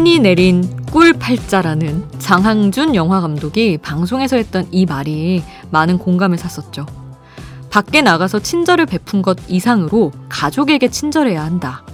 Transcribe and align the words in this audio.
신이 0.00 0.20
내린 0.20 0.64
꿀팔자라는 0.86 2.04
장항준 2.18 2.94
영화 2.94 3.20
감독이 3.20 3.76
방송에서 3.76 4.36
했던 4.36 4.66
이 4.70 4.86
말이 4.86 5.42
많은 5.70 5.98
공감을 5.98 6.38
샀었죠. 6.38 6.86
밖에 7.68 8.00
나가서 8.00 8.38
친절을 8.38 8.86
베푼 8.86 9.20
것 9.20 9.36
이상으로 9.46 10.10
가족에게 10.30 10.88
친절해야 10.88 11.44
한다. 11.44 11.84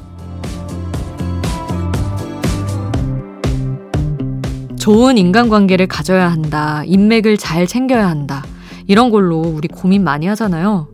좋은 4.78 5.18
인간관계를 5.18 5.88
가져야 5.88 6.30
한다. 6.30 6.84
인맥을 6.84 7.36
잘 7.38 7.66
챙겨야 7.66 8.08
한다. 8.08 8.44
이런 8.86 9.10
걸로 9.10 9.40
우리 9.40 9.66
고민 9.66 10.04
많이 10.04 10.28
하잖아요. 10.28 10.86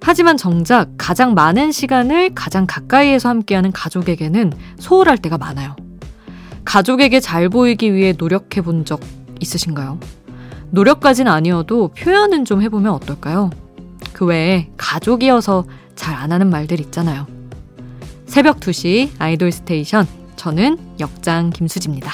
하지만 0.00 0.38
정작 0.38 0.88
가장 0.96 1.34
많은 1.34 1.72
시간을 1.72 2.34
가장 2.34 2.64
가까이에서 2.66 3.28
함께하는 3.28 3.70
가족에게는 3.70 4.54
소홀할 4.78 5.18
때가 5.18 5.36
많아요. 5.36 5.76
가족에게 6.64 7.20
잘 7.20 7.48
보이기 7.48 7.94
위해 7.94 8.12
노력해 8.16 8.60
본 8.62 8.84
적 8.84 9.00
있으신가요? 9.40 9.98
노력까지는 10.70 11.30
아니어도 11.30 11.88
표현은 11.88 12.44
좀 12.44 12.62
해보면 12.62 12.92
어떨까요? 12.92 13.50
그 14.12 14.24
외에 14.26 14.68
가족이어서 14.76 15.64
잘 15.94 16.14
안 16.14 16.32
하는 16.32 16.50
말들 16.50 16.80
있잖아요. 16.80 17.26
새벽 18.26 18.60
2시 18.60 19.10
아이돌 19.18 19.52
스테이션. 19.52 20.06
저는 20.36 20.78
역장 21.00 21.50
김수지입니다. 21.50 22.12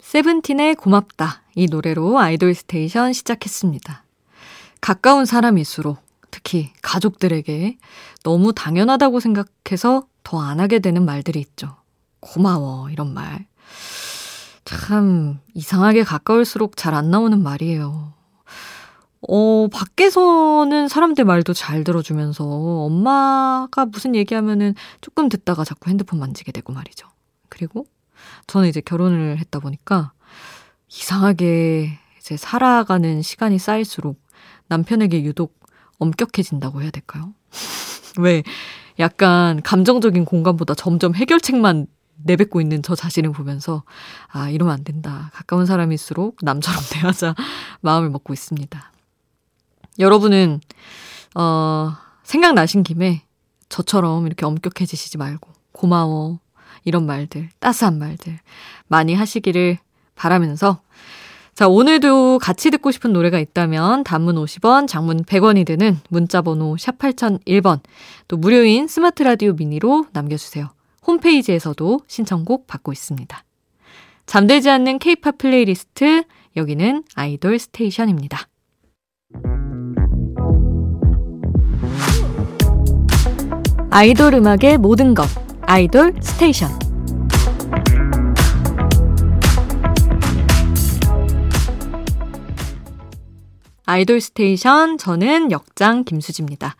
세븐틴의 0.00 0.74
고맙다. 0.76 1.42
이 1.54 1.66
노래로 1.66 2.18
아이돌 2.18 2.54
스테이션 2.54 3.12
시작했습니다. 3.12 4.04
가까운 4.80 5.24
사람일수록 5.24 5.98
특히 6.30 6.72
가족들에게 6.82 7.78
너무 8.24 8.52
당연하다고 8.52 9.20
생각해서 9.20 10.06
더 10.22 10.40
안 10.40 10.60
하게 10.60 10.78
되는 10.78 11.04
말들이 11.04 11.40
있죠. 11.40 11.76
고마워, 12.20 12.90
이런 12.90 13.12
말. 13.14 13.46
참, 14.64 15.40
이상하게 15.54 16.04
가까울수록 16.04 16.76
잘 16.76 16.94
안 16.94 17.10
나오는 17.10 17.42
말이에요. 17.42 18.12
어, 19.28 19.68
밖에서는 19.72 20.88
사람들 20.88 21.24
말도 21.24 21.52
잘 21.52 21.84
들어주면서 21.84 22.44
엄마가 22.44 23.84
무슨 23.86 24.14
얘기하면은 24.14 24.74
조금 25.00 25.28
듣다가 25.28 25.64
자꾸 25.64 25.90
핸드폰 25.90 26.18
만지게 26.20 26.52
되고 26.52 26.72
말이죠. 26.72 27.06
그리고 27.48 27.86
저는 28.46 28.68
이제 28.68 28.80
결혼을 28.80 29.38
했다 29.38 29.58
보니까 29.60 30.12
이상하게 30.88 31.98
이제 32.18 32.36
살아가는 32.36 33.22
시간이 33.22 33.58
쌓일수록 33.58 34.20
남편에게 34.68 35.22
유독 35.22 35.59
엄격해진다고 36.00 36.82
해야 36.82 36.90
될까요? 36.90 37.32
왜 38.18 38.42
약간 38.98 39.62
감정적인 39.62 40.24
공간보다 40.24 40.74
점점 40.74 41.14
해결책만 41.14 41.86
내뱉고 42.24 42.60
있는 42.60 42.82
저 42.82 42.94
자신을 42.94 43.32
보면서 43.32 43.84
아 44.28 44.50
이러면 44.50 44.74
안 44.74 44.84
된다. 44.84 45.30
가까운 45.32 45.64
사람일수록 45.64 46.38
남처럼 46.42 46.82
대하자 46.90 47.34
마음을 47.80 48.10
먹고 48.10 48.32
있습니다. 48.32 48.92
여러분은 49.98 50.60
어 51.36 51.96
생각나신 52.24 52.82
김에 52.82 53.22
저처럼 53.68 54.26
이렇게 54.26 54.44
엄격해지시지 54.44 55.16
말고 55.18 55.50
고마워 55.72 56.40
이런 56.84 57.06
말들, 57.06 57.48
따스한 57.58 57.98
말들 57.98 58.38
많이 58.86 59.14
하시기를 59.14 59.78
바라면서 60.14 60.80
자, 61.54 61.68
오늘도 61.68 62.38
같이 62.38 62.70
듣고 62.70 62.90
싶은 62.90 63.12
노래가 63.12 63.38
있다면 63.38 64.04
단문 64.04 64.36
50원, 64.36 64.88
장문 64.88 65.24
100원이 65.24 65.66
드는 65.66 65.98
문자 66.08 66.40
번호 66.40 66.76
샵 66.78 66.98
8001번 66.98 67.80
또 68.28 68.36
무료인 68.36 68.86
스마트 68.86 69.22
라디오 69.22 69.52
미니로 69.52 70.06
남겨 70.12 70.36
주세요. 70.36 70.70
홈페이지에서도 71.06 72.00
신청곡 72.06 72.66
받고 72.66 72.92
있습니다. 72.92 73.44
잠들지 74.26 74.70
않는 74.70 74.98
케이팝 74.98 75.38
플레이리스트 75.38 76.22
여기는 76.56 77.04
아이돌 77.14 77.58
스테이션입니다. 77.58 78.48
아이돌 83.90 84.34
음악의 84.34 84.78
모든 84.78 85.14
것 85.14 85.26
아이돌 85.62 86.14
스테이션 86.22 86.89
아이돌 93.90 94.20
스테이션 94.20 94.98
저는 94.98 95.50
역장 95.50 96.04
김수지입니다. 96.04 96.76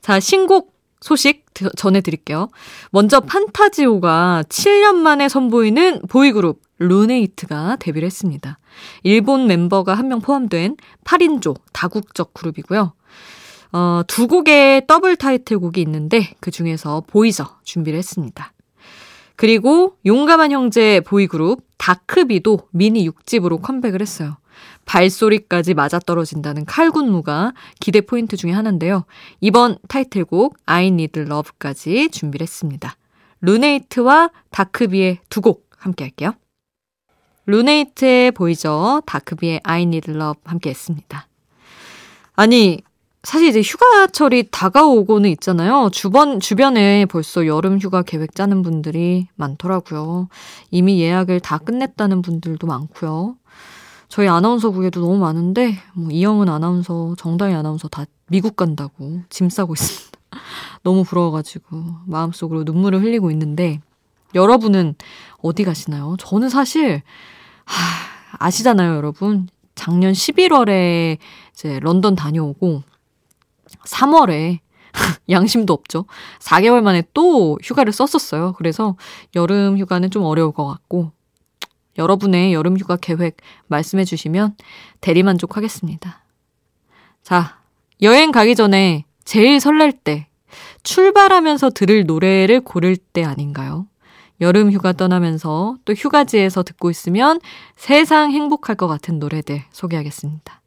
자, 0.00 0.20
신곡 0.20 0.74
소식 1.00 1.44
전해드릴게요. 1.76 2.48
먼저 2.90 3.20
판타지오가 3.20 4.44
7년 4.48 4.94
만에 4.96 5.28
선보이는 5.28 6.02
보이그룹 6.08 6.60
루네이트가 6.78 7.76
데뷔를 7.76 8.06
했습니다. 8.06 8.58
일본 9.02 9.46
멤버가 9.46 9.94
한 9.94 10.08
명 10.08 10.20
포함된 10.20 10.76
8인조 11.04 11.56
다국적 11.72 12.32
그룹이고요. 12.34 12.92
어, 13.72 14.02
두 14.06 14.26
곡의 14.28 14.86
더블 14.86 15.16
타이틀곡이 15.16 15.80
있는데 15.82 16.34
그 16.40 16.50
중에서 16.50 17.02
보이저 17.06 17.56
준비를 17.64 17.98
했습니다. 17.98 18.53
그리고 19.36 19.96
용감한 20.06 20.52
형제 20.52 21.00
보이그룹 21.00 21.62
다크비도 21.78 22.68
미니 22.70 23.08
6집으로 23.08 23.60
컴백을 23.60 24.00
했어요. 24.00 24.36
발소리까지 24.84 25.74
맞아떨어진다는 25.74 26.64
칼군무가 26.66 27.52
기대 27.80 28.00
포인트 28.00 28.36
중에 28.36 28.52
하나인데요. 28.52 29.04
이번 29.40 29.78
타이틀곡 29.88 30.56
I 30.66 30.86
Need 30.88 31.20
Love까지 31.20 32.10
준비를 32.10 32.44
했습니다. 32.44 32.96
루네이트와 33.40 34.30
다크비의 34.50 35.18
두 35.28 35.40
곡 35.40 35.68
함께 35.76 36.04
할게요. 36.04 36.34
루네이트의 37.46 38.32
보이저, 38.32 39.02
다크비의 39.04 39.60
I 39.64 39.82
Need 39.82 40.10
Love 40.12 40.40
함께 40.44 40.70
했습니다. 40.70 41.26
아니, 42.34 42.82
사실 43.24 43.48
이제 43.48 43.62
휴가철이 43.62 44.48
다가오고는 44.50 45.30
있잖아요. 45.30 45.88
주변, 45.90 46.40
주변에 46.40 47.06
벌써 47.06 47.46
여름 47.46 47.78
휴가 47.78 48.02
계획 48.02 48.34
짜는 48.34 48.62
분들이 48.62 49.28
많더라고요. 49.34 50.28
이미 50.70 51.00
예약을 51.00 51.40
다 51.40 51.56
끝냈다는 51.56 52.20
분들도 52.20 52.66
많고요. 52.66 53.36
저희 54.08 54.28
아나운서국에도 54.28 55.00
너무 55.00 55.18
많은데, 55.18 55.78
뭐, 55.94 56.10
이영은 56.10 56.50
아나운서, 56.50 57.14
정다희 57.16 57.54
아나운서 57.54 57.88
다 57.88 58.04
미국 58.28 58.56
간다고 58.56 59.22
짐 59.30 59.48
싸고 59.48 59.72
있습니다. 59.72 60.18
너무 60.84 61.02
부러워가지고, 61.02 61.82
마음속으로 62.06 62.64
눈물을 62.64 63.00
흘리고 63.02 63.30
있는데, 63.30 63.80
여러분은 64.34 64.96
어디 65.38 65.64
가시나요? 65.64 66.16
저는 66.18 66.50
사실, 66.50 67.02
하, 67.64 68.46
아시잖아요, 68.46 68.94
여러분. 68.96 69.48
작년 69.74 70.12
11월에 70.12 71.16
이제 71.54 71.80
런던 71.80 72.14
다녀오고, 72.14 72.82
3월에 73.86 74.58
양심도 75.28 75.72
없죠. 75.72 76.06
4개월 76.40 76.82
만에 76.82 77.02
또 77.14 77.58
휴가를 77.62 77.92
썼었어요. 77.92 78.54
그래서 78.56 78.96
여름 79.34 79.78
휴가는 79.78 80.10
좀 80.10 80.24
어려울 80.24 80.52
것 80.52 80.66
같고 80.66 81.12
여러분의 81.98 82.52
여름 82.52 82.76
휴가 82.78 82.96
계획 82.96 83.36
말씀해 83.68 84.04
주시면 84.04 84.56
대리만족하겠습니다. 85.00 86.24
자, 87.22 87.58
여행 88.02 88.32
가기 88.32 88.54
전에 88.54 89.04
제일 89.24 89.60
설렐 89.60 89.92
때 89.92 90.26
출발하면서 90.82 91.70
들을 91.70 92.04
노래를 92.04 92.60
고를 92.60 92.96
때 92.96 93.24
아닌가요? 93.24 93.86
여름 94.40 94.72
휴가 94.72 94.92
떠나면서 94.92 95.76
또 95.84 95.92
휴가지에서 95.92 96.62
듣고 96.64 96.90
있으면 96.90 97.40
세상 97.76 98.32
행복할 98.32 98.76
것 98.76 98.88
같은 98.88 99.18
노래들 99.18 99.62
소개하겠습니다. 99.70 100.60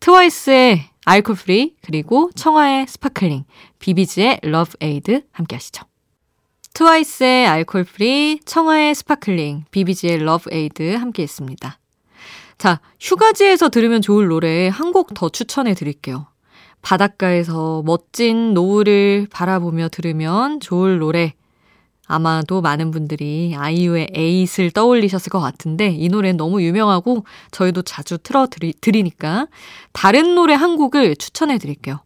트와이스의 0.00 0.90
Alcohol-Free 1.08 1.74
그리고 1.80 2.30
청하의 2.34 2.86
Sparkling, 2.86 3.44
비비지의 3.78 4.40
Love 4.42 4.76
Ade 4.82 5.22
함께 5.32 5.56
하시죠. 5.56 5.86
트와이스의 6.74 7.46
Alcohol-Free, 7.46 8.40
청하의 8.44 8.94
Sparkling, 8.94 9.64
비비지의 9.70 10.18
Love 10.18 10.50
Ade 10.52 10.96
함께 10.96 11.22
했습니다. 11.22 11.78
자, 12.58 12.80
휴가지에서 13.00 13.70
들으면 13.70 14.02
좋을 14.02 14.28
노래 14.28 14.68
한 14.68 14.92
곡 14.92 15.14
더 15.14 15.30
추천해 15.30 15.72
드릴게요. 15.72 16.26
바닷가에서 16.82 17.82
멋진 17.86 18.52
노을을 18.52 19.28
바라보며 19.30 19.88
들으면 19.88 20.60
좋을 20.60 20.98
노래 20.98 21.32
아마도 22.08 22.60
많은 22.62 22.90
분들이 22.90 23.54
아이유의 23.56 24.08
에잇을 24.14 24.72
떠올리셨을 24.72 25.30
것 25.30 25.40
같은데 25.40 25.90
이 25.90 26.08
노래는 26.08 26.38
너무 26.38 26.62
유명하고 26.62 27.24
저희도 27.52 27.82
자주 27.82 28.18
틀어 28.18 28.46
드리, 28.48 28.72
드리니까 28.80 29.46
다른 29.92 30.34
노래 30.34 30.54
한 30.54 30.76
곡을 30.76 31.14
추천해 31.16 31.58
드릴게요. 31.58 32.00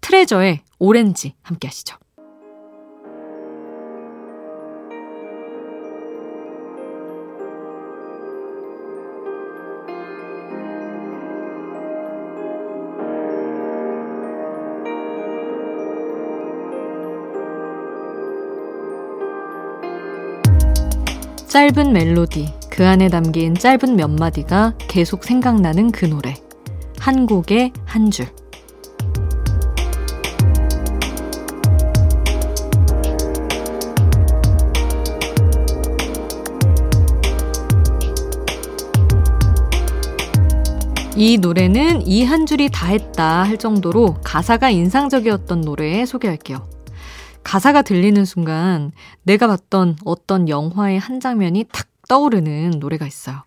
트레저의 0.00 0.62
오렌지 0.78 1.34
함께 1.42 1.68
하시죠. 1.68 1.96
짧은 21.52 21.92
멜로디, 21.92 22.48
그 22.70 22.86
안에 22.86 23.08
담긴 23.08 23.54
짧은 23.54 23.94
몇 23.94 24.08
마디가 24.08 24.72
계속 24.88 25.22
생각나는 25.22 25.92
그 25.92 26.06
노래. 26.06 26.34
한 26.98 27.26
곡의 27.26 27.74
한 27.84 28.10
줄. 28.10 28.26
이 41.14 41.36
노래는 41.36 42.06
이 42.06 42.24
한 42.24 42.46
줄이 42.46 42.70
다 42.72 42.86
했다 42.86 43.42
할 43.42 43.58
정도로 43.58 44.14
가사가 44.24 44.70
인상적이었던 44.70 45.60
노래 45.60 46.06
소개할게요. 46.06 46.71
가사가 47.52 47.82
들리는 47.82 48.24
순간 48.24 48.92
내가 49.24 49.46
봤던 49.46 49.96
어떤 50.06 50.48
영화의 50.48 50.98
한 50.98 51.20
장면이 51.20 51.66
탁 51.70 51.86
떠오르는 52.08 52.78
노래가 52.80 53.06
있어요. 53.06 53.44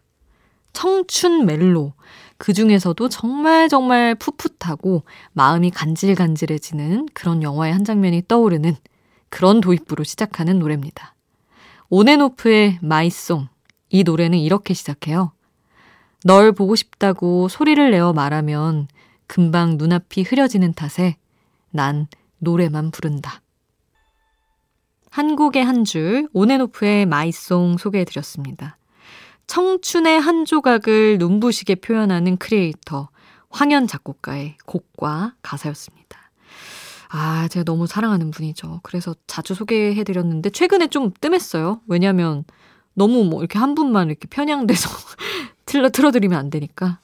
청춘 0.74 1.48
멜로. 1.48 1.94
그 2.38 2.54
중에서도 2.54 3.10
정말 3.10 3.68
정말 3.68 4.14
풋풋하고 4.14 5.06
마음이 5.34 5.72
간질간질해지는 5.72 7.08
그런 7.16 7.42
영화의 7.42 7.74
한 7.74 7.84
장면이 7.84 8.26
떠오르는 8.28 8.76
그런 9.30 9.60
도입부로 9.60 10.04
시작하는 10.04 10.60
노래입니다. 10.60 11.16
온앤오프의 11.90 12.78
마이송. 12.84 13.48
이 13.90 14.04
노래는 14.04 14.38
이렇게 14.38 14.76
시작해요. 14.76 15.32
널 16.24 16.52
보고 16.52 16.76
싶다고 16.76 17.48
소리를 17.48 17.90
내어 17.90 18.14
말하면 18.14 18.88
금방 19.26 19.78
눈앞이 19.80 20.22
흐려지는 20.22 20.74
탓에 20.74 21.18
난 21.72 22.06
노래만 22.38 22.92
부른다. 22.92 23.42
한 25.16 25.38
곡의 25.38 25.64
한 25.64 25.86
줄, 25.86 26.28
온앤오프의 26.34 27.06
마이송 27.06 27.78
소개해드렸습니다. 27.78 28.78
청춘의 29.48 30.20
한 30.20 30.44
조각을 30.44 31.20
눈부시게 31.20 31.76
표현하는 31.76 32.36
크리에이터, 32.36 33.08
황현 33.50 33.88
작곡가의 33.88 34.58
곡과 34.66 35.36
가사였습니다. 35.42 36.20
아, 37.08 37.48
제가 37.48 37.64
너무 37.64 37.88
사랑하는 37.88 38.30
분이죠. 38.30 38.82
그래서 38.84 39.16
자주 39.26 39.54
소개해드렸는데, 39.56 40.50
최근에 40.50 40.88
좀 40.88 41.14
뜸했어요. 41.22 41.80
왜냐면, 41.88 42.44
너무 42.94 43.24
뭐 43.24 43.40
이렇게 43.40 43.58
한 43.58 43.74
분만 43.74 44.10
이렇게 44.10 44.28
편향돼서 44.28 44.90
틀어, 45.66 45.92
틀어드리면 45.92 46.38
안 46.38 46.50
되니까. 46.50 47.00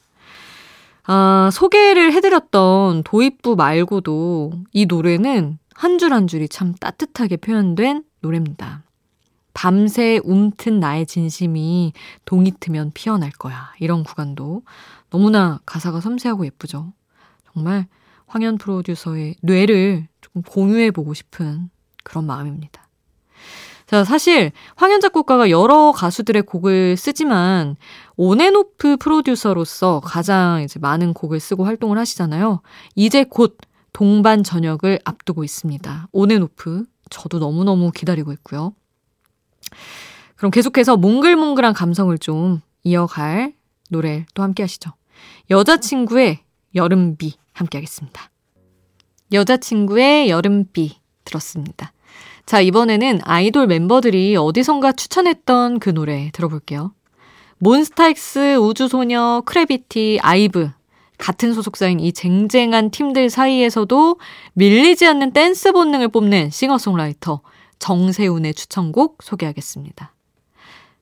아, 1.04 1.50
소개를 1.54 2.12
해드렸던 2.12 3.04
도입부 3.04 3.56
말고도 3.56 4.52
이 4.74 4.86
노래는 4.86 5.61
한 5.82 5.98
줄 5.98 6.14
한 6.14 6.28
줄이 6.28 6.48
참 6.48 6.76
따뜻하게 6.76 7.38
표현된 7.38 8.04
노래입니다. 8.20 8.84
밤새 9.56 10.20
움튼 10.24 10.80
나의 10.80 11.08
진심이 11.08 11.94
동이 12.24 12.52
트면 12.60 12.92
피어날 12.94 13.32
거야. 13.32 13.72
이런 13.80 14.04
구간도 14.04 14.62
너무나 15.10 15.60
가사가 15.66 16.00
섬세하고 16.00 16.46
예쁘죠. 16.46 16.94
정말 17.52 17.88
황현 18.28 18.60
프로듀서의 18.60 19.38
뇌를 19.42 20.08
조금 20.22 20.44
공유해보고 20.44 21.16
싶은 21.16 21.72
그런 22.04 22.28
마음입니다. 22.28 22.88
자, 23.88 24.04
사실 24.04 24.52
황현 24.76 25.02
작곡가가 25.02 25.50
여러 25.50 25.92
가수들의 25.94 26.44
곡을 26.44 26.96
쓰지만 26.96 27.76
온앤오프 28.18 28.98
프로듀서로서 28.98 30.00
가장 30.00 30.62
이제 30.62 30.80
많은 30.80 31.16
곡을 31.16 31.40
쓰고 31.40 31.66
활동을 31.66 31.98
하시잖아요. 31.98 32.62
이제 32.96 33.24
곧 33.24 33.58
동반 33.94 34.44
전역을 34.44 35.00
앞두고 35.04 35.44
있습니다. 35.44 36.08
온앤오프. 36.12 36.86
저도 37.10 37.40
너무너무 37.40 37.92
기다리고 37.92 38.32
있고요. 38.34 38.74
그럼 40.36 40.52
계속해서 40.52 40.98
몽글몽글한 40.98 41.74
감성을 41.74 42.18
좀 42.18 42.62
이어갈 42.84 43.54
노래 43.90 44.26
또 44.34 44.44
함께 44.44 44.64
하시죠. 44.64 44.92
여자친구의 45.50 46.40
여름비 46.74 47.34
함께 47.54 47.78
하겠습니다. 47.78 48.32
여자친구의 49.32 50.30
여름비 50.30 51.00
들었습니다. 51.26 51.94
자, 52.46 52.60
이번에는 52.60 53.20
아이돌 53.24 53.68
멤버들이 53.68 54.36
어디선가 54.36 54.94
추천했던 54.94 55.80
그 55.80 55.94
노래 55.94 56.32
들어볼게요. 56.34 56.94
몬스타엑스, 57.60 58.58
우주소녀, 58.58 59.44
크래비티, 59.46 60.20
아이브 60.22 60.72
같은 61.22 61.54
소속사인 61.54 62.00
이 62.00 62.12
쟁쟁한 62.12 62.90
팀들 62.90 63.30
사이에서도 63.30 64.18
밀리지 64.54 65.06
않는 65.06 65.34
댄스 65.34 65.72
본능을 65.72 66.08
뽐낸 66.08 66.50
싱어송라이터 66.50 67.42
정세운의 67.78 68.56
추천곡 68.56 69.20
소개하겠습니다. 69.22 70.14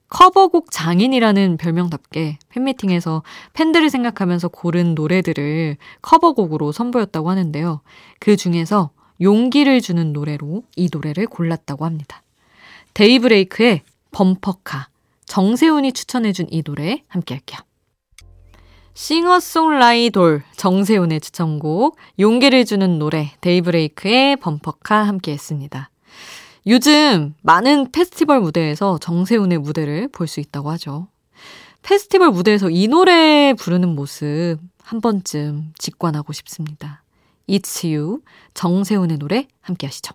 커버곡 0.10 0.72
장인이라는 0.72 1.58
별명답게 1.58 2.38
팬미팅에서 2.50 3.24
팬들을 3.54 3.90
생각하면서 3.90 4.50
고른 4.50 4.94
노래들을 4.94 5.78
커버곡으로 6.02 6.74
선보였다고 6.74 7.30
하는데요. 7.30 7.82
그 8.20 8.36
중에서 8.36 8.90
용기를 9.22 9.80
주는 9.80 10.12
노래로 10.12 10.64
이 10.76 10.90
노래를 10.92 11.28
골랐다고 11.28 11.86
합니다. 11.86 12.24
데이브레이크의 12.94 13.84
범퍼카, 14.12 14.90
정세운이 15.28 15.94
추천해준 15.94 16.48
이 16.50 16.64
노래 16.64 17.04
함께 17.08 17.36
할게요. 17.36 17.60
싱어송라이돌 19.00 20.44
정세운의 20.58 21.22
추천곡 21.22 21.96
용기를 22.20 22.66
주는 22.66 23.00
노래 23.00 23.32
데이브레이크의 23.40 24.36
범퍼카 24.36 25.04
함께 25.04 25.32
했습니다. 25.32 25.90
요즘 26.68 27.34
많은 27.42 27.94
페스티벌 27.94 28.42
무대에서 28.42 28.98
정세운의 28.98 29.60
무대를 29.60 30.10
볼 30.10 30.28
수 30.28 30.42
있다고 30.42 30.70
하죠. 30.72 31.08
페스티벌 31.82 32.32
무대에서 32.32 32.70
이 32.70 32.90
노래 32.90 33.54
부르는 33.54 33.96
모습 33.96 34.58
한 34.84 35.00
번쯤 35.00 35.72
직관하고 35.78 36.34
싶습니다. 36.34 37.02
It's 37.48 37.86
You 37.90 38.20
정세훈의 38.54 39.18
노래 39.18 39.48
함께 39.62 39.88
하시죠. 39.88 40.14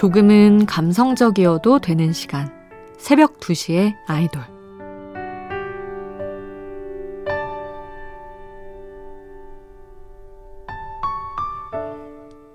조금은 0.00 0.64
감성적이어도 0.64 1.78
되는 1.80 2.14
시간. 2.14 2.50
새벽 2.96 3.38
2시에 3.38 3.96
아이돌. 4.06 4.42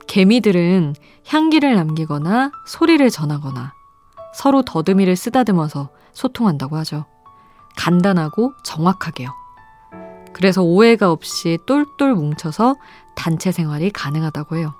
개미들은 0.07 0.95
향기를 1.27 1.75
남기거나 1.75 2.49
소리를 2.65 3.07
전하거나 3.11 3.75
서로 4.33 4.63
더듬이를 4.63 5.15
쓰다듬어서 5.15 5.89
소통한다고 6.13 6.77
하죠. 6.77 7.05
간단하고 7.77 8.53
정확하게요. 8.63 9.29
그래서 10.33 10.63
오해가 10.63 11.11
없이 11.11 11.59
똘똘 11.67 12.15
뭉쳐서 12.15 12.75
단체 13.15 13.51
생활이 13.51 13.91
가능하다고 13.91 14.55
해요. 14.55 14.73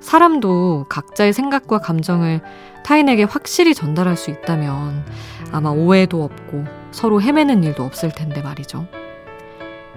사람도 0.00 0.86
각자의 0.88 1.32
생각과 1.32 1.78
감정을 1.78 2.40
타인에게 2.84 3.24
확실히 3.24 3.74
전달할 3.74 4.16
수 4.16 4.30
있다면 4.30 5.04
아마 5.52 5.70
오해도 5.70 6.22
없고 6.24 6.64
서로 6.90 7.20
헤매는 7.20 7.62
일도 7.62 7.84
없을 7.84 8.10
텐데 8.10 8.42
말이죠. 8.42 8.86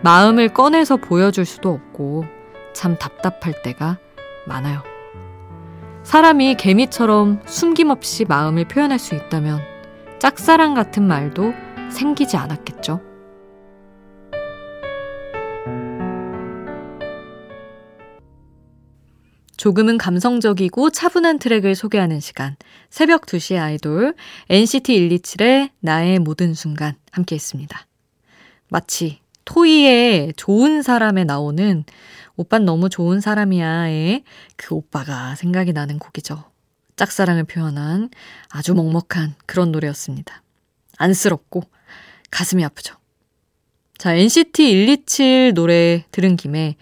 마음을 0.02 0.50
꺼내서 0.50 0.98
보여줄 0.98 1.46
수도 1.46 1.72
없고 1.72 2.26
참 2.74 2.98
답답할 2.98 3.62
때가 3.64 3.98
많아요. 4.46 4.84
사람이 6.04 6.56
개미처럼 6.56 7.42
숨김없이 7.46 8.26
마음을 8.26 8.66
표현할 8.66 9.00
수 9.00 9.16
있다면 9.16 9.62
짝사랑 10.20 10.74
같은 10.74 11.08
말도 11.08 11.54
생기지 11.90 12.36
않았겠죠. 12.36 13.13
조금은 19.64 19.98
감성적이고 19.98 20.90
차분한 20.90 21.40
트랙을 21.40 21.74
소개하는 21.74 22.20
시간. 22.20 22.58
새벽 22.90 23.26
2시의 23.26 23.62
아이돌 23.62 24.14
NCT 24.50 25.08
127의 25.08 25.70
나의 25.80 26.20
모든 26.20 26.54
순간 26.54 26.96
함께 27.12 27.36
했습니다. 27.36 27.88
마치 28.68 29.22
토이의 29.46 30.34
좋은 30.36 30.82
사람에 30.82 31.24
나오는 31.24 31.86
오빤 32.36 32.66
너무 32.66 32.90
좋은 32.90 33.22
사람이야의 33.22 34.26
그 34.58 34.76
오빠가 34.76 35.34
생각이 35.36 35.72
나는 35.72 35.98
곡이죠. 35.98 36.44
짝사랑을 36.98 37.46
표현한 37.46 38.10
아주 38.50 38.74
먹먹한 38.74 39.36
그런 39.46 39.72
노래였습니다. 39.72 40.44
안쓰럽고 40.98 41.62
가슴이 42.32 42.66
아프죠. 42.66 42.98
자, 43.98 44.14
NCT 44.14 44.86
127 44.88 45.54
노래 45.54 46.04
들은 46.12 46.36
김에 46.36 46.76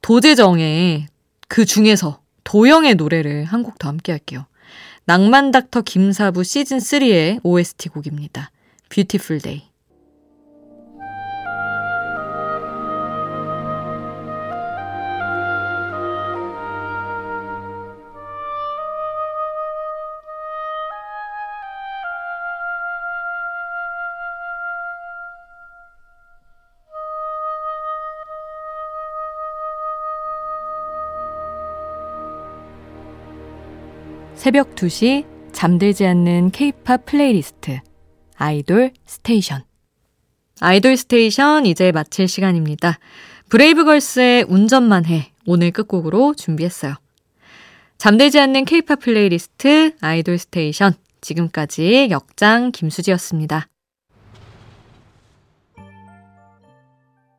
도재정의 0.00 1.08
그 1.48 1.64
중에서 1.64 2.20
도영의 2.44 2.94
노래를 2.96 3.44
한 3.44 3.62
곡 3.62 3.78
더 3.78 3.88
함께 3.88 4.12
할게요. 4.12 4.46
낭만 5.06 5.50
닥터 5.50 5.82
김사부 5.82 6.44
시즌 6.44 6.78
3의 6.78 7.40
OST 7.42 7.88
곡입니다. 7.90 8.50
Beautiful 8.88 9.40
Day. 9.40 9.73
새벽 34.44 34.74
2시 34.74 35.24
잠들지 35.52 36.04
않는 36.04 36.50
케이팝 36.50 37.06
플레이리스트 37.06 37.80
아이돌 38.36 38.90
스테이션 39.06 39.64
아이돌 40.60 40.98
스테이션 40.98 41.64
이제 41.64 41.92
마칠 41.92 42.28
시간입니다. 42.28 42.98
브레이브걸스의 43.48 44.44
운전만 44.46 45.06
해 45.06 45.32
오늘 45.46 45.70
끝곡으로 45.70 46.34
준비했어요. 46.34 46.94
잠들지 47.96 48.38
않는 48.38 48.66
케이팝 48.66 49.00
플레이리스트 49.00 49.96
아이돌 50.02 50.36
스테이션 50.36 50.92
지금까지 51.22 52.08
역장 52.10 52.70
김수지였습니다. 52.70 53.66